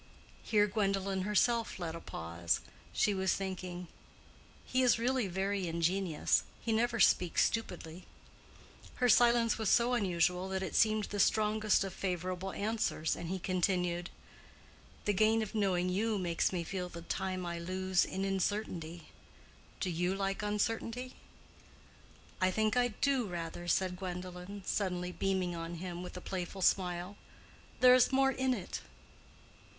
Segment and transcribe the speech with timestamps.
[0.41, 2.61] Here Gwendolen herself left a pause.
[2.91, 3.87] She was thinking,
[4.65, 6.41] "He is really very ingenious.
[6.59, 8.07] He never speaks stupidly."
[8.95, 13.37] Her silence was so unusual that it seemed the strongest of favorable answers, and he
[13.37, 14.09] continued:
[15.05, 19.09] "The gain of knowing you makes me feel the time I lose in uncertainty.
[19.79, 21.13] Do you like uncertainty?"
[22.41, 27.17] "I think I do, rather," said Gwendolen, suddenly beaming on him with a playful smile.
[27.81, 28.81] "There is more in it."